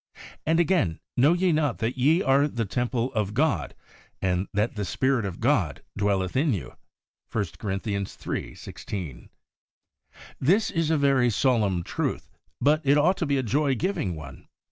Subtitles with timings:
[0.47, 3.75] And again, 'Know ye not that ye are the temple of God,
[4.19, 6.73] and that the Spirit of God dwelleth in you?'
[7.35, 7.79] (i Cor.
[7.85, 8.55] iii.
[8.55, 9.29] 16).
[10.39, 14.47] This is a very solemn truth, but it ought to be a joy giving one.